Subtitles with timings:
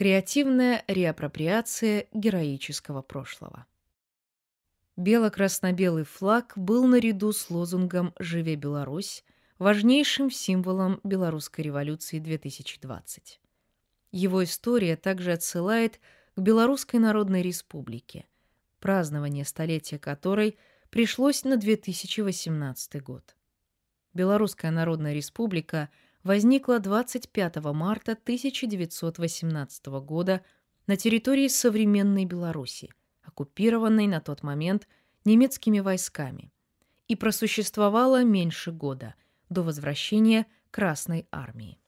[0.00, 3.66] Креативная реапроприация героического прошлого.
[4.96, 9.22] Бело-красно-белый флаг был наряду с лозунгом «Живе Беларусь»
[9.58, 13.42] важнейшим символом белорусской революции 2020.
[14.10, 16.00] Его история также отсылает
[16.34, 18.24] к Белорусской Народной Республике,
[18.78, 20.56] празднование столетия которой
[20.88, 23.36] пришлось на 2018 год.
[24.14, 25.90] Белорусская Народная Республика
[26.22, 30.44] возникла 25 марта 1918 года
[30.86, 32.92] на территории современной Беларуси,
[33.22, 34.88] оккупированной на тот момент
[35.24, 36.52] немецкими войсками,
[37.08, 39.14] и просуществовала меньше года–
[39.50, 41.78] до возвращения Красной армии.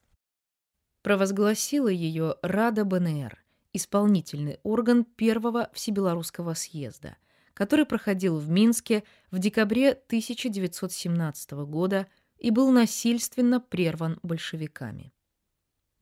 [1.01, 3.41] Провозгласила ее Рада БНР,
[3.71, 7.15] исполнительный орган Первого Всебелорусского съезда,
[7.53, 12.07] который проходил в Минске в декабре 1917 года
[12.43, 15.13] и был насильственно прерван большевиками.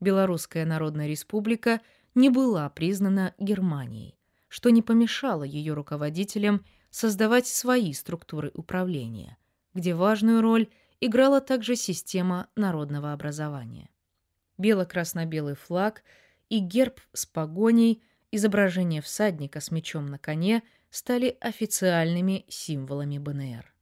[0.00, 1.80] Белорусская Народная Республика
[2.16, 4.18] не была признана Германией,
[4.48, 9.38] что не помешало ее руководителям создавать свои структуры управления,
[9.72, 10.68] где важную роль
[11.00, 13.88] играла также система народного образования.
[14.58, 16.02] Бело-красно-белый флаг
[16.48, 23.72] и герб с погоней, изображение всадника с мечом на коне стали официальными символами БНР.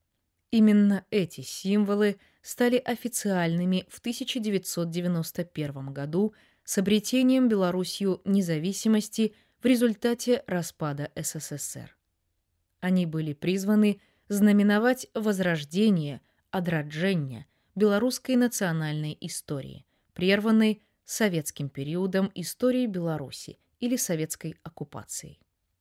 [0.51, 11.11] Именно эти символы стали официальными в 1991 году с обретением Белоруссию независимости в результате распада
[11.15, 11.97] СССР.
[12.81, 23.97] Они были призваны знаменовать возрождение– адраджэння беларускай нацыянальнай истории, прерванной советским периодом истории Беларуси или
[23.97, 25.41] советской оккупацией.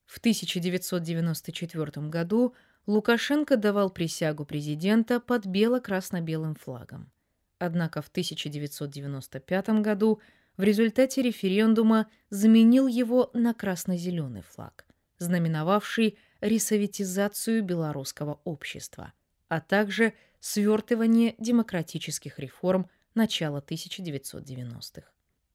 [0.09, 2.55] В 1994 году
[2.87, 7.11] Лукашенко давал присягу президента под бело-красно-белым флагом.
[7.59, 10.19] Однако в 1995 году
[10.57, 14.87] в результате референдума заменил его на красно-зеленый флаг,
[15.19, 19.13] знаменовавший ресоветизацию белорусского общества,
[19.47, 25.03] а также– свертывание демократических реформ начала 1990-х.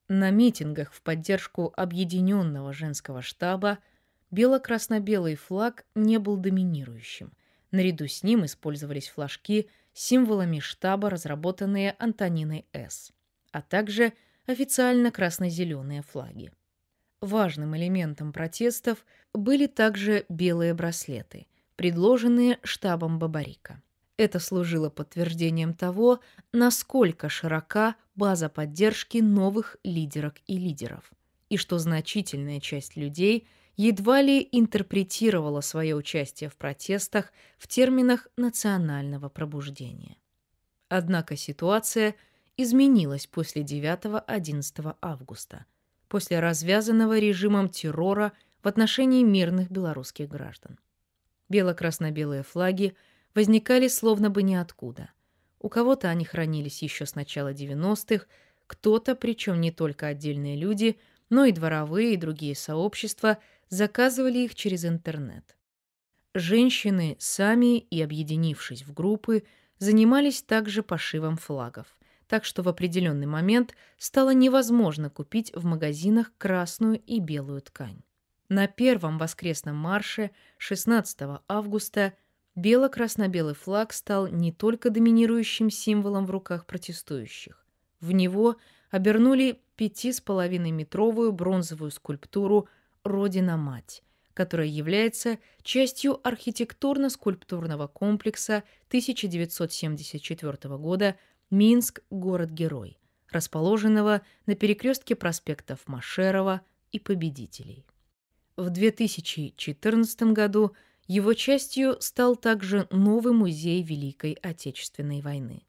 [0.06, 3.78] На митингах в поддержку объединенного женского штаба
[4.34, 7.32] бело-красно-белый флаг не был доминирующим.
[7.70, 13.12] Наряду с ним использовались флажки с символами штаба, разработанные Антониной С.,
[13.52, 14.12] а также
[14.46, 16.52] официально красно-зеленые флаги.
[17.20, 21.46] Важным элементом протестов были также белые браслеты,
[21.76, 23.82] предложенные штабом Бабарика.
[24.16, 26.20] Это служило подтверждением того,
[26.52, 31.10] насколько широка база поддержки новых лидерок и лидеров,
[31.48, 39.28] и что значительная часть людей едва ли интерпретировала свое участие в протестах в терминах национального
[39.28, 40.16] пробуждения.
[40.88, 42.14] Однако ситуация
[42.56, 45.66] изменилась после 9-11 августа,
[46.08, 50.78] после развязанного режимом террора в отношении мирных белорусских граждан.
[51.48, 52.96] Бело-красно-белые флаги–
[53.34, 55.10] возникали словно бы ниоткуда.
[55.60, 58.26] У кого-то они хранились еще с начала 90-х,
[58.66, 60.98] кто-то, причем не только отдельные люди,
[61.30, 63.38] но и дворовые и другие сообщества,
[63.68, 65.56] заказывали их через интернет.
[66.34, 69.44] Женщины, сами и объединившись в группы,
[69.78, 77.00] занимались также пошивом флагов, так что в определенный момент стало невозможно купить в магазинах красную
[77.00, 78.02] и белую ткань.
[78.48, 82.14] На первом воскресном марше 16 августа
[82.56, 87.66] Бело-красно-белый флаг стал не только доминирующим символом в руках протестующих.
[88.00, 88.56] В него
[88.90, 92.68] обернули пяти с половиной метровую бронзовую скульптуру
[93.04, 94.02] «Родина-мать»,
[94.34, 101.16] которая является частью архитектурно-скульптурного комплекса 1974 года
[101.50, 102.02] «Минск.
[102.10, 102.98] Город-герой»,
[103.30, 107.86] расположенного на перекрестке проспектов Машерова и Победителей.
[108.56, 110.74] В 2014 году
[111.06, 115.66] его частью стал также новый музей Великой Отечественной войны.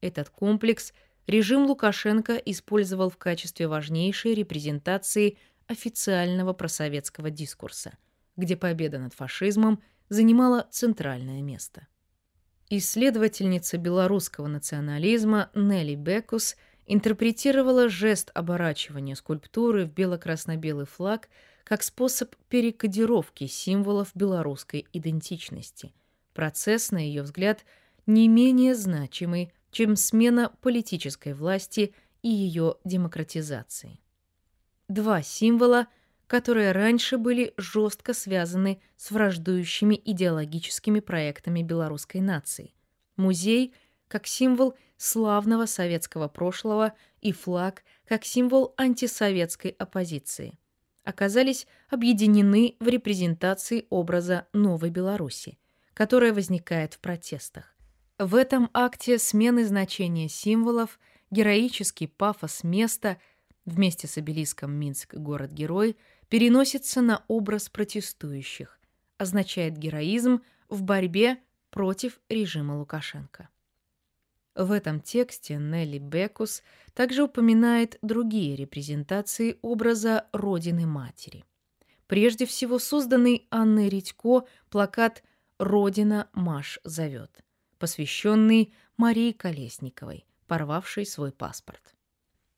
[0.00, 0.92] Этот комплекс
[1.26, 7.96] режим Лукашенко использовал в качестве важнейшей репрезентации официального просоветского дискурса,
[8.36, 11.86] где победа над фашизмом занимала центральное место.
[12.68, 16.56] Исследовательница белорусского национализма Нелли Бекус
[16.86, 21.28] интерпретировала жест оборачивания скульптуры в бело-красно-белый флаг–
[21.66, 25.92] как способ перекодировки символов белорусской идентичности.
[26.32, 27.64] Процесс, на ее взгляд,
[28.06, 31.92] не менее значимый, чем смена политической власти
[32.22, 33.98] и ее демократизации.
[34.88, 35.88] Два символа,
[36.26, 42.74] которые раньше были жестко связаны с враждующими идеологическими проектами белорусской нации.
[43.16, 43.74] Музей
[44.08, 50.58] как символ славного советского прошлого и флаг как символ антисоветской оппозиции
[51.04, 55.58] оказались объединены в репрезентации образа новой Беларуси,
[55.94, 57.76] которая возникает в протестах.
[58.18, 60.98] В этом акте смены значения символов
[61.30, 63.18] героический пафос места
[63.66, 65.96] вместе с обелиском Минск город-герой
[66.28, 68.80] переносится на образ протестующих,
[69.18, 71.38] означает героизм в борьбе
[71.70, 73.50] против режима Лукашенко.
[74.54, 76.62] В этом тексте Нелли Бекус
[76.94, 81.44] также упоминает другие репрезентации образа Родины-Матери.
[82.06, 85.22] Прежде всего созданный Анной Редько плакат
[85.58, 87.44] «Родина Маш зовет»,
[87.78, 91.95] посвященный Марии Колесниковой, порвавшей свой паспорт.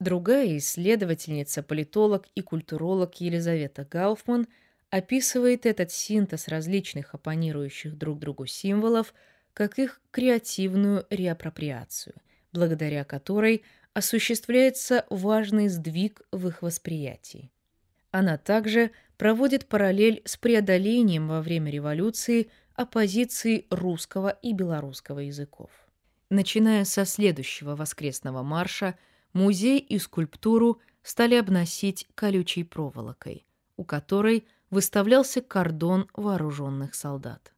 [0.00, 4.46] Другая исследовательница, политолог и культуролог Елизавета Гауфман
[4.90, 9.12] описывает этот синтез различных оппонирующих друг другу символов
[9.54, 12.14] как их креативную реапроприацию,
[12.52, 17.50] благодаря которой осуществляется важный сдвиг в их восприятии.
[18.12, 25.70] Она также проводит параллель с преодолением во время революции оппозиции русского и белорусского языков.
[26.30, 28.96] Начиная со следующего воскресного марша,
[29.32, 33.46] музей и скульптуру стали обносить колючей проволокой,
[33.76, 37.52] у которой выставлялся кордон вооруженных солдат.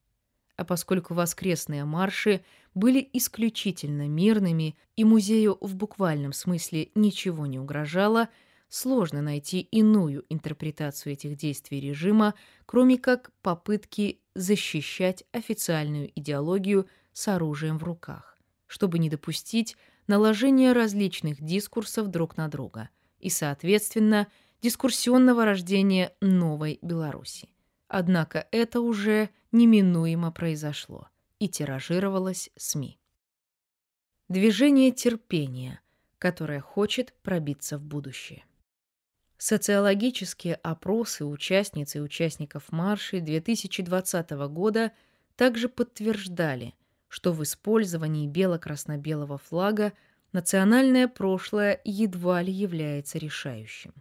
[0.57, 2.45] А поскольку воскресные марши
[2.75, 8.29] были исключительно мирными и музею в буквальном смысле ничего не угрожало,
[8.69, 12.35] сложно найти иную интерпретацию этих действий режима,
[12.67, 21.43] кроме как попытки защищать официальную идеологию с оружием в руках, чтобы не допустить наложения различных
[21.43, 24.27] дискурсов друг на друга и, соответственно,
[24.63, 27.49] дискурсионного рождения новой Беларуси.
[27.89, 31.09] Однако это уже неминуемо произошло
[31.39, 32.99] и тиражировалось СМИ.
[34.29, 35.81] Движение терпения,
[36.19, 38.45] которое хочет пробиться в будущее.
[39.39, 44.93] Социологические опросы участниц и участников маршей 2020 года
[45.35, 46.75] также подтверждали,
[47.11, 49.93] что в использовании бело-красно-белого флага
[50.33, 53.93] национальное прошлое едва ли является решающим.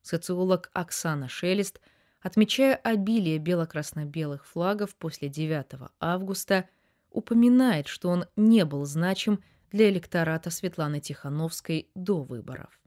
[0.00, 1.82] Социолог Оксана Шелест–
[2.24, 6.68] отмечая обилие бело-красно-белых флагов после 9 августа,
[7.10, 12.80] упоминает, что он не был значим для электората Светланы Тихановской до выборов.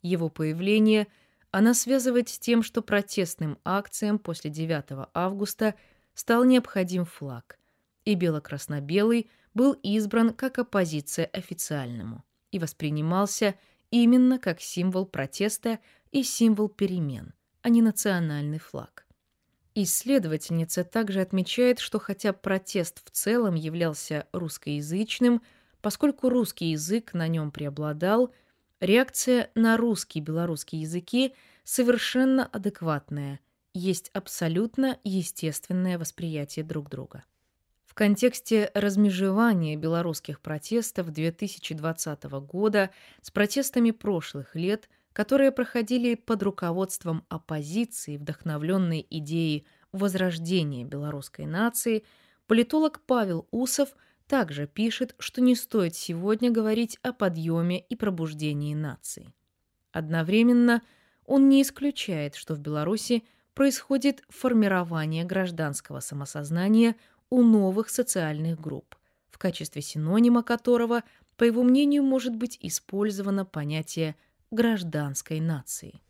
[0.00, 1.06] Его появление
[1.50, 5.74] она связывает с тем, что протестным акциям после 9 августа
[6.14, 7.58] стал необходим флаг,
[8.04, 13.54] и бело-красно-белый был избран как оппозиция официальному и воспринимался
[13.90, 15.78] именно как символ протеста
[16.10, 19.06] и символ перемен– а не национальный флаг.
[19.74, 25.40] Исследовательница также отмечает, что хотя протест в целом являлся русскоязычным,
[25.80, 28.34] поскольку русский язык на нем преобладал,
[28.80, 31.34] реакция на русский и белорусский языки
[31.64, 33.40] совершенно адекватная,
[33.72, 37.24] есть абсолютно естественное восприятие друг друга.
[37.92, 42.88] В контексте размежевания белорусских протестов 2020 года
[43.20, 52.04] с протестами прошлых лет– которые проходили под руководством оппозиции, вдохновленной идеей возрождения белорусской нации,
[52.46, 53.90] политолог Павел Усов
[54.26, 59.34] также пишет, что не стоит сегодня говорить о подъеме и пробуждении нации.
[59.92, 60.80] Одновременно
[61.26, 66.96] он не исключает, что в Беларуси происходит формирование гражданского самосознания
[67.32, 68.94] у новых социальных групп,
[69.30, 71.02] в качестве синонима которого,
[71.38, 74.16] по его мнению, может быть использовано понятие
[74.50, 76.02] гражданской нации.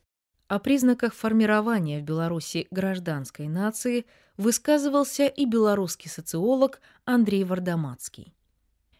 [0.48, 4.04] О признаках формирования в Беларуси гражданской нации
[4.36, 8.34] высказывался и белорусский социолог Андрей Вардамацкий.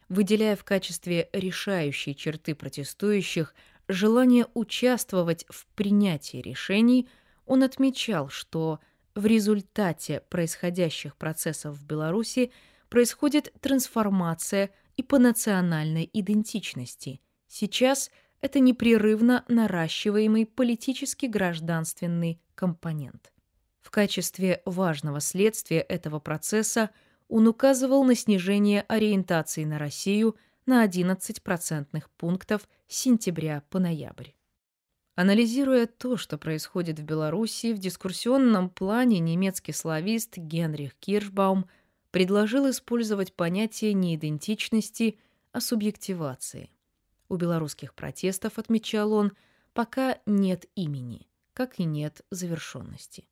[0.08, 3.52] Выделяя в качестве решающей черты протестующих
[3.88, 7.08] желание участвовать в принятии решений,
[7.46, 8.78] он отмечал, что
[9.14, 12.52] в результате происходящих процессов в Беларуси
[12.88, 17.20] происходит трансформация и по национальной идентичности.
[17.48, 18.10] Сейчас–
[18.42, 23.32] это непрерывно наращиваемый политически-гражданственный компонент.
[23.80, 26.90] В качестве важного следствия этого процесса
[27.28, 34.30] он указывал на снижение ориентации на Россию на 11 процентных пунктов с сентября по ноябрь.
[35.14, 41.66] Анализируя то, что происходит в Беларуси, в дискурсионном плане немецкий славист Генрих Киршбаум
[42.10, 45.18] предложил использовать понятие не идентичности,
[45.52, 46.70] а субъективации–
[47.32, 49.32] у белорусских протестов, отмечал он,
[49.72, 53.26] пока нет имени, как и нет завершенности.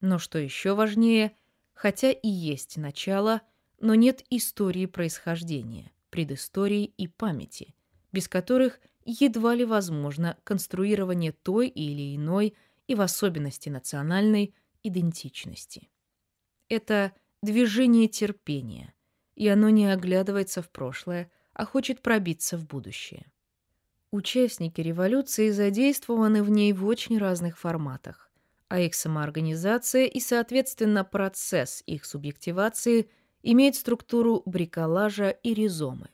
[0.00, 1.36] Но что еще важнее,
[1.74, 3.42] хотя и есть начало,
[3.80, 7.74] но нет истории происхождения, предыстории и памяти,
[8.12, 12.54] без которых едва ли возможно конструирование той или иной
[12.86, 15.88] и в особенности национальной идентичности.
[16.68, 18.94] Это движение терпения,
[19.34, 23.30] и оно не оглядывается в прошлое, а хочет пробиться в будущее.
[24.10, 28.30] Участники революции задействованы в ней в очень разных форматах,
[28.68, 33.10] а их самоорганизация и, соответственно, процесс их субъективации
[33.42, 36.10] имеет структуру бриколажа и ризомы.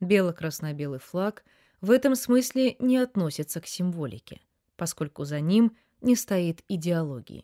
[0.00, 1.44] Бело-красно-белый флаг
[1.81, 4.41] в этом смысле не относится к символике,
[4.75, 7.43] поскольку за ним не стоит идеологии.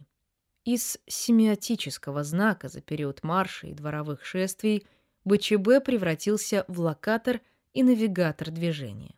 [0.66, 4.86] Из семиотического знака за период марша и дворовых шествий
[5.26, 7.42] БЧБ превратился в локатор
[7.74, 9.16] и навигатор движения.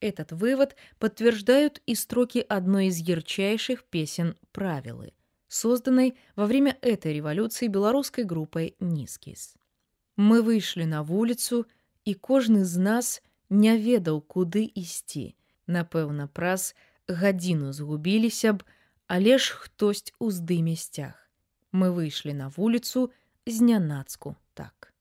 [0.00, 5.12] Этот вывод подтверждают и строки одной из ярчайших песен «Правилы»,
[5.48, 9.56] созданной во время этой революции белорусской группой «Низкіс».
[10.16, 11.66] Мы вышли на вуліцу,
[12.04, 13.22] і кожны з нас
[13.53, 15.35] не ведаў, куды ісці.
[15.67, 16.73] Напэўна, праз
[17.07, 18.65] гадзіну згубіліся б,
[19.07, 21.13] але ж хтось уздыме сцяг.
[21.71, 23.11] Мы выйшлі на вуліцу
[23.45, 24.92] знянацку так.